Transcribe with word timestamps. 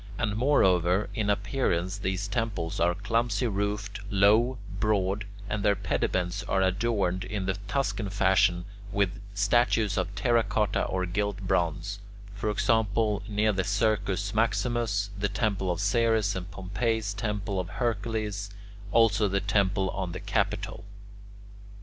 And 0.17 0.35
moreover, 0.35 1.11
in 1.13 1.29
appearance 1.29 1.99
these 1.99 2.27
temples 2.27 2.79
are 2.79 2.95
clumsy 2.95 3.45
roofed, 3.45 3.99
low, 4.09 4.57
broad, 4.79 5.25
and 5.47 5.61
their 5.63 5.75
pediments 5.75 6.41
are 6.45 6.63
adorned 6.63 7.23
in 7.23 7.45
the 7.45 7.53
Tuscan 7.67 8.09
fashion 8.09 8.65
with 8.91 9.21
statues 9.35 9.99
of 9.99 10.15
terra 10.15 10.41
cotta 10.41 10.85
or 10.85 11.05
gilt 11.05 11.41
bronze: 11.41 11.99
for 12.33 12.49
example, 12.49 13.21
near 13.29 13.53
the 13.53 13.63
Circus 13.63 14.33
Maximus, 14.33 15.11
the 15.19 15.29
temple 15.29 15.69
of 15.69 15.79
Ceres 15.79 16.35
and 16.35 16.49
Pompey's 16.49 17.13
temple 17.13 17.59
of 17.59 17.69
Hercules; 17.69 18.49
also 18.91 19.27
the 19.27 19.39
temple 19.39 19.91
on 19.91 20.13
the 20.13 20.19
Capitol. 20.19 20.83